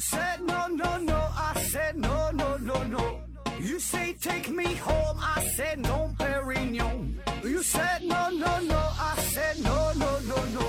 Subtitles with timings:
[0.00, 3.20] said no no no, I said no no no no.
[3.60, 7.20] You say take me home, I said no, Perignon.
[7.44, 10.64] You said no no no, I said no no no no,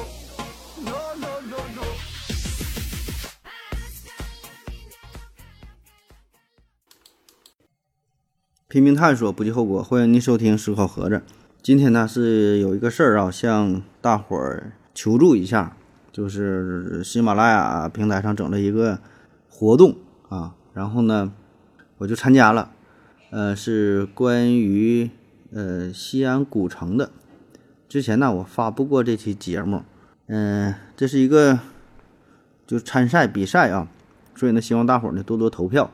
[0.83, 1.83] no no no no.
[8.67, 9.81] 拼命探索，不计后果。
[9.81, 11.15] 欢迎您收听《思考盒子》。
[11.61, 15.77] 今天呢是有一个事儿啊，向大伙儿求助一下，
[16.11, 18.99] 就是喜马拉雅平台上整了一个
[19.53, 19.95] 活动
[20.29, 21.31] 啊，然后呢
[21.99, 22.71] 我就参加了，
[23.29, 25.11] 呃，是关于
[25.51, 27.11] 呃西安古城的。
[27.87, 29.83] 之前呢我发布过这期节目，
[30.27, 31.59] 嗯、这是一个
[32.65, 33.87] 就参赛比赛啊，
[34.33, 35.91] 所以呢希望大伙儿呢多多投票。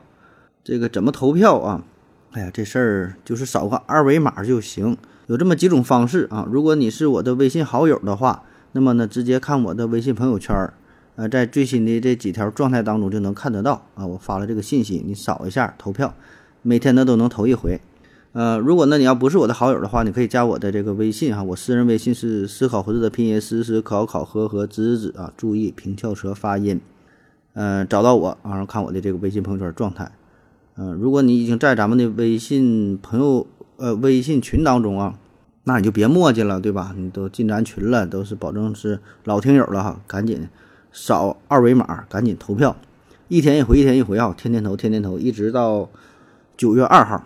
[0.62, 1.84] 这个怎么投票啊？
[2.32, 4.96] 哎呀，这事儿就是扫个二维码就行。
[5.26, 6.46] 有这么几种方式啊。
[6.50, 10.74] 如果你是我的微信好友的话，那么呢，直接看我的微信朋友圈儿，
[11.18, 14.06] 呃，在最新的这几条状态当中就能看得到啊。
[14.06, 16.14] 我发了这个信息，你扫一下投票，
[16.62, 17.80] 每天呢都能投一回。
[18.30, 26.80] 呃，如果呢你要不是我的好友的话，你可以加我的这个微信哈，我私人微信是思考盒子的拼音思思考考和和子子啊，注意平翘舌发音。
[27.54, 30.12] 嗯、找到我啊，然后看我的这个微信朋友圈状态。
[30.76, 33.44] 嗯、如果你已经在咱们的微信朋友
[33.78, 35.18] 呃微信群当中啊，
[35.64, 36.94] 那你就别磨叽了，对吧？
[36.96, 40.48] 你都进咱群了，都是保证是老听友了哈，赶紧
[40.92, 42.76] 扫二维码，赶紧投票，
[43.28, 45.88] 一天一回，一天一回啊，天天投，天天投，一直到
[46.56, 47.24] 九月二号。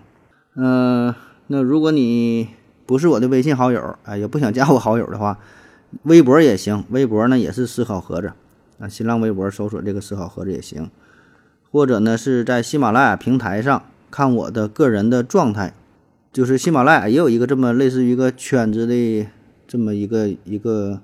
[0.55, 1.15] 嗯、
[1.47, 2.49] 那如果你
[2.85, 5.39] 不是我的微信好友，哎，也不想加我好友的话，
[6.03, 8.33] 微博也行，微博呢也是思考盒子
[8.79, 10.91] 啊，新浪微博搜索这个思考盒子也行。
[11.71, 15.73] 或者呢是在喜马拉雅平台上看我的个人的状态，
[16.31, 19.27] 就是喜马拉雅也有一个这么类似于一个圈子的
[19.67, 21.01] 这么一个一个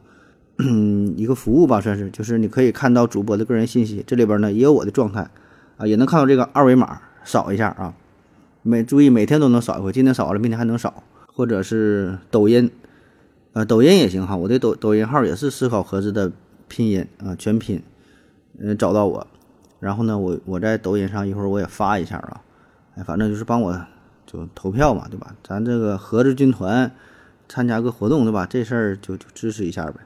[1.16, 5.30] 一个服务吧，算是，就是你可以看到主播的个人信息，这里边呢也有我的状态
[5.76, 7.94] 啊，也能看到这个二维码，扫一下啊，
[8.62, 12.70] 每注意每天都能扫一回，今天扫了，明天还能扫，或者是抖音，
[13.52, 16.32] 呃，抖音也行哈，我的抖抖音号也是思考盒子的
[16.66, 17.80] 拼音啊，全拼，
[18.58, 19.26] 嗯、找到我。
[19.78, 22.40] 然后呢，我我在抖音上一会儿我也发一下啊，
[22.96, 23.80] 哎，反正就是帮我
[24.26, 25.36] 就投票嘛，对吧？
[25.44, 26.90] 咱这个盒子军团
[27.48, 28.44] 参加个活动，对吧？
[28.44, 30.00] 这事儿就就支持一下呗。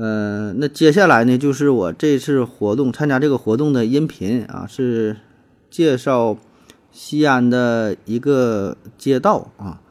[0.00, 5.18] 呃，那接下来呢，就是我这次活动参加这个活动的音频啊，是
[5.68, 6.38] 介绍
[6.90, 9.82] 西安的一个街道啊。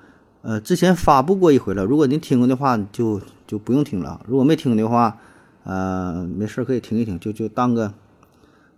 [0.41, 5.17] 呃，之前发布过一回了，如果您听过的话，就就不用听了；如果没听的话，
[5.63, 7.93] 呃，没事可以听一听，就就当个。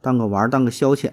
[0.04, 1.12] 当个玩，当个消遣，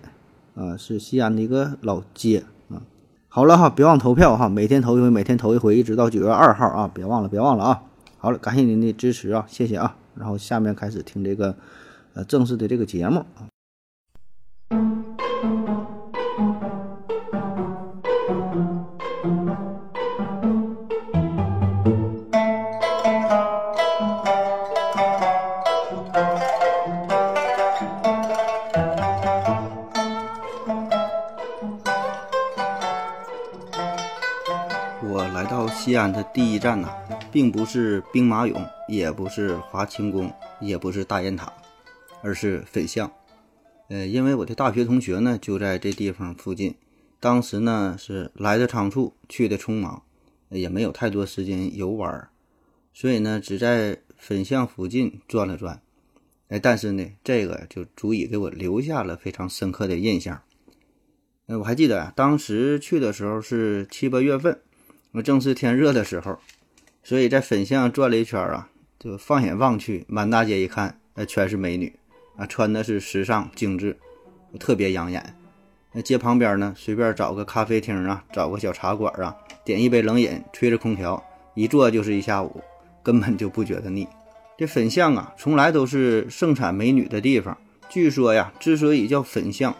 [0.54, 2.80] 啊，是西安的一个老街啊。
[3.28, 7.82] 好了哈，别忘投票哈，每天投一回，每天投一回，一直到九月二号啊，别忘了，别忘了啊。
[8.16, 9.94] 好了，感谢您的支持啊，谢谢啊。
[10.18, 11.54] 然后下面开始听这个
[12.14, 13.48] 呃正式的这个节目啊。
[35.10, 36.88] 我来到西安的第一站呐、
[37.30, 41.52] 并不是兵马俑，也不是华清宫，也不是大雁塔，
[42.22, 43.10] 而是粉巷。
[43.88, 46.74] 呃，因为我的大学同学呢就在这地方附近，
[47.20, 50.02] 当时呢是来的仓促，去的匆忙，
[50.50, 52.28] 也没有太多时间游玩，
[52.92, 55.80] 所以呢只在粉巷附近转了转。
[56.48, 60.42] 哎，但是呢，这个就足以给我留下了非常深刻的印象。
[61.46, 64.58] 呃，我还记得啊，当时去的时候是七八月份，
[65.24, 66.38] 正是天热的时候，
[67.08, 71.90] 所以在粉巷转了一圈啊，就放眼望去，满大街一看，呃，全是美女
[72.36, 73.96] 啊，穿的是时尚精致，
[74.60, 75.34] 特别养眼。
[75.92, 81.24] 那街旁边呢，随便找个咖啡厅啊，找个小茶馆啊，点一杯冷饮，吹着空调，
[81.54, 82.62] 一坐就是一下午，
[83.02, 84.06] 根本就不觉得腻。
[84.58, 87.56] 这粉巷啊，从来都是盛产美女的地方。
[87.88, 89.74] 据说呀，之所以叫粉巷，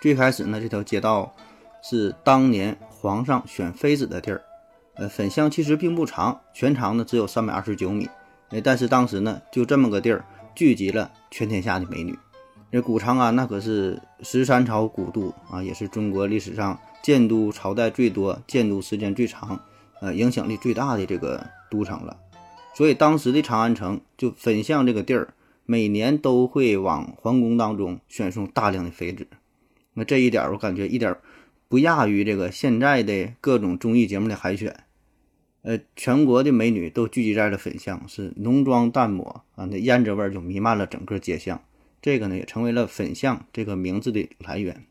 [0.00, 1.32] 最开始呢，这条街道
[1.80, 4.42] 是当年皇上选妃子的地儿。
[4.94, 8.08] 呃，粉巷其实并不长，全长呢只有三百二十九米。
[8.50, 10.24] 哎，但是当时呢，就这么个地儿，
[10.54, 12.18] 聚集了全天下的美女。
[12.70, 19.60] 这古长安那可是十三朝古都啊，也是中国历史上建都朝代最多、建都时间最长、
[20.00, 22.16] 呃影响力最大的这个都城了。
[22.74, 25.34] 所以当时的长安城就粉巷这个地儿，
[25.64, 29.26] 每年都会往皇宫当中选送大量的妃子。
[29.94, 31.14] 那这一点我感觉一点
[31.72, 34.84] 不亚于这个现在的各种综艺节目的海选。
[35.62, 41.64] 呃，全国的美女都聚集在了粉巷，是浓妆淡抹啊，那胭脂味儿就弥漫了整个街巷。
[42.02, 44.84] 这个呢也成为了粉巷这个名字的来源。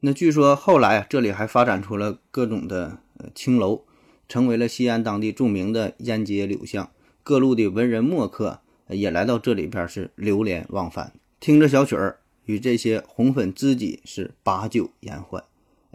[0.00, 3.84] 那据说后来啊，这里还发展出了各种的呃青楼，
[4.26, 6.90] 成为了西安当地著名的烟街柳巷。
[7.22, 15.44] 各路的文人墨客也来到这里边是流连忘返，听着小曲儿，与这些红粉知己是把酒言欢。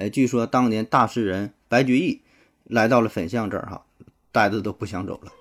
[0.01, 2.21] 哎，据说当年大诗人白居易
[2.63, 3.83] 来到了粉巷这儿哈，
[4.31, 5.31] 呆着都不想走了。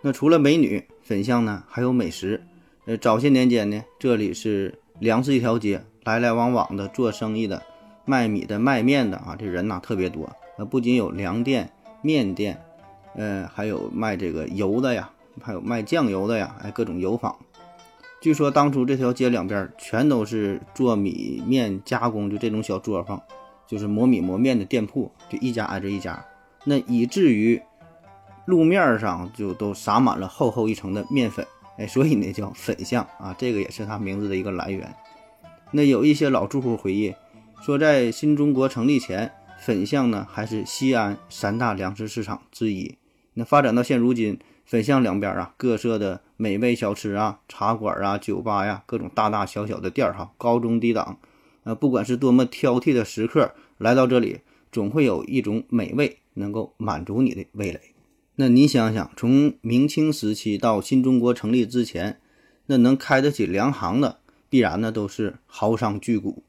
[0.00, 2.44] 那除了美女，粉巷呢还有美食。
[2.84, 7.60] 呃，早些年间呢，这里是粮食一条街，来来往往的做生意的、
[8.04, 10.30] 卖米的、卖面的啊，这人呐特别多。
[10.56, 12.62] 那不仅有粮店、面店。
[13.16, 15.10] 呃，还有卖这个油的呀，
[15.40, 17.34] 还有卖酱油的呀，哎，各种油坊。
[18.20, 23.22] 据说当初这条街两边全都是做米面加工，就这种小作坊，
[23.66, 26.24] 就是磨米磨面的店铺，就一家挨着一家。
[26.64, 27.60] 那以至于
[28.46, 31.46] 路面上就都撒满了厚厚一层的面粉，
[31.78, 34.94] 哎，所以呢叫粉巷啊，这个也是它名字的一个来源。
[35.72, 37.14] 那有一些老住户回忆
[37.62, 42.96] 说，在新中国成立前，粉巷呢还是西安三大粮食市场之一。
[43.34, 51.18] 那发展到现如今，粉巷两边啊，各色的美味小吃啊、茶馆啊、酒吧呀，各种大大小小的店儿哈，高中低档，
[51.64, 54.40] 呃，不管是多么挑剔的食客来到这里，
[54.70, 57.80] 总会有一种美味能够满足你的味蕾。
[58.36, 62.20] 那你想想，从明清时期到新中国成立之前，
[62.66, 64.18] 那能开得起粮行的，
[64.48, 66.42] 必然呢都是豪商巨贾，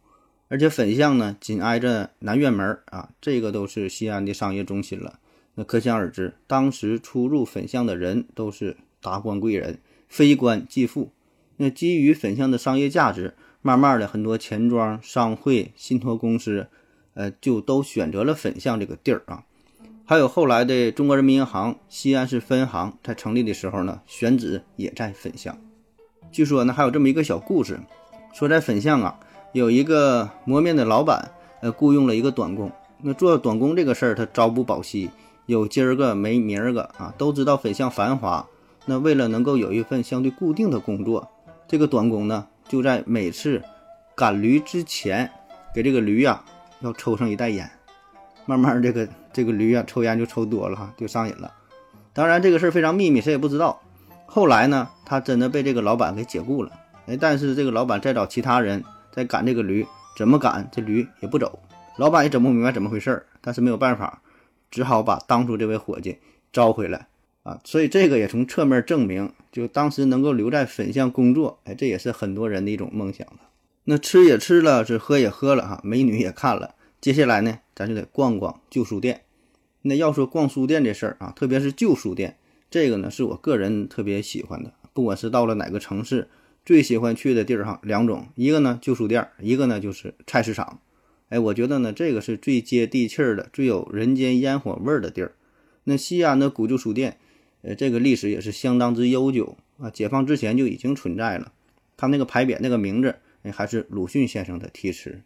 [0.48, 5.20] 而且粉巷呢紧挨着南院门啊，这个都是西安的商业中心了。
[5.54, 9.80] 那可想而知，当时出入粉巷的人都是达官贵人，
[10.10, 11.12] 非官即富。
[11.58, 13.36] 那基于粉巷的商业价值，
[13.66, 16.68] 慢慢的很多钱庄、商会、信托公司，
[17.16, 19.44] 呃，就都选择了粉巷这个地儿啊。
[20.06, 25.58] 还有后来的中国人民银行西安市分行在成立的时候呢，选址也在粉巷。
[26.32, 27.80] 据说呢，还有这么一个小故事，
[28.36, 29.20] 说在粉巷啊，
[29.52, 31.32] 有一个磨面的老板，
[31.64, 32.72] 呃，雇佣了一个短工。
[33.02, 35.10] 那做短工这个事儿，他朝不保夕。
[35.48, 38.48] 有今儿个没明儿个啊，都知道粉巷繁华。
[38.86, 41.28] 那为了能够有一份相对固定的工作，
[41.68, 43.62] 这个短工呢，就在每次
[44.16, 45.30] 赶驴之前，
[45.74, 46.44] 给这个驴呀
[46.82, 47.70] 要抽上一袋烟。
[48.46, 51.52] 慢慢这个 这个驴啊，抽烟就抽多了哈，就上瘾了。
[52.14, 53.82] 当然这个事儿非常秘密，谁也不知道。
[54.26, 56.72] 后来呢，他真的被这个老板给解雇了。
[57.08, 59.86] 哎，但是这个老板再找其他人再赶这个驴，
[60.18, 61.60] 怎么赶这驴也不走。
[61.98, 64.22] 老板也整不明白怎么回事儿，但是没有办法。
[64.72, 66.20] 只好把当初这位伙计
[66.52, 67.08] 招回来
[67.46, 73.40] 啊，所以这个也从侧面证明，就当时能够留在粉巷工作，哎，这也是很多人的一种梦想了。
[73.84, 79.22] 那吃也吃了，是喝也喝了哈，美女也看了，接下来呢，咱就得逛逛旧书店。
[79.84, 82.38] 那要说逛书店这事儿啊，特别是旧书店，
[82.72, 84.74] 这个呢是我个人特别喜欢的。
[84.92, 86.28] 不管是到了哪个城市，
[86.66, 90.80] 最喜欢去的地儿哈，两种，一个呢旧书店，一个呢就是菜市场。
[91.30, 95.34] 哎，我觉得呢，这个是最接地气儿的、最有人间烟火味儿的地儿。
[95.84, 97.20] 那西安的古旧书店，
[97.66, 99.90] 呃，这个历史也是相当之悠久啊。
[99.90, 101.52] 解放之前就已经存在了。
[101.98, 105.22] 它那个牌匾那个名字，哎，还是鲁迅先生的题词。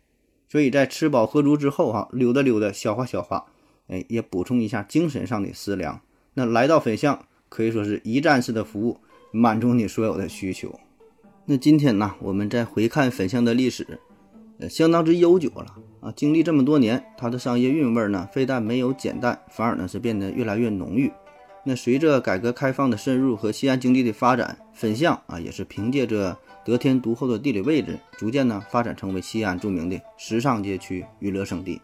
[0.48, 3.46] 所以在吃饱喝足之后，哈，溜达溜达，消化消化，
[3.88, 6.00] 哎，也补充一下精神上的食粮。
[6.36, 9.00] 那来到粉巷，可以说是一站式的服务，
[9.32, 10.80] 满足你所有的需求。
[11.46, 14.00] 那今天呢，我们再回看粉巷的历史。
[14.60, 16.12] 呃，相当之悠久了啊！
[16.16, 21.10] 经历这么多年，它的商业韵味呢，非但没有减淡，反而呢是变得越来越浓郁。
[21.64, 31.82] 那随着改革开放的深入和西安经济的发展，粉巷啊也是凭借着得天独厚的地理位置，逐渐呢发展成为西安著名的时尚街区、娱乐胜地。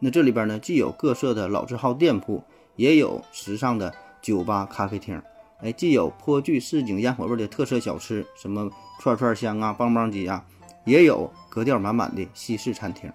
[0.00, 2.42] 那这里边呢，既有各色的老字号店铺，
[2.76, 3.92] 也有时尚的
[4.22, 5.20] 酒吧、咖啡厅。
[5.60, 8.70] 哎，既有颇具市井烟火味的特色小吃，什么
[9.00, 10.44] 串串香啊、棒棒鸡啊。
[10.84, 13.12] 也有格调满满的西式餐厅，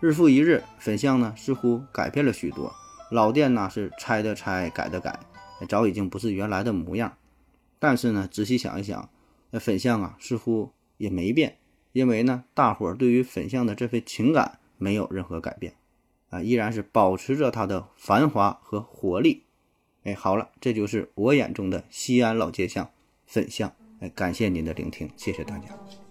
[0.00, 2.72] 日复一日，粉巷呢似乎改变了许多，
[3.12, 5.16] 老店呢是拆的拆，改的改，
[5.68, 7.16] 早已经不是原来的模样。
[7.78, 9.08] 但是呢，仔细想一想，
[9.50, 11.58] 那粉巷啊似乎也没变，
[11.92, 15.74] 因为呢，大伙儿对于粉巷的这份情感没有任何改变，
[16.30, 19.44] 啊，依然是保持着它的繁华和活力。
[20.04, 22.90] 哎，好了，这就是我眼中的西安老街巷
[23.26, 23.72] 粉巷。
[24.00, 26.05] 哎，感谢您的聆听，谢谢大家。